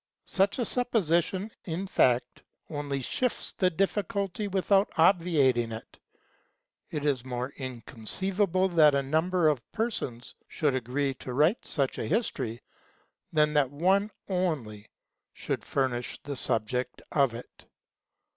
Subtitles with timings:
[0.25, 5.99] Such a supposition, in fact, only shifts the difficulty without obviating it:
[6.89, 12.05] it is more inconceivable that a number of persons should agree to write such a
[12.07, 12.63] history,
[13.31, 14.89] than that one only
[15.33, 17.65] should furnish the subject of it.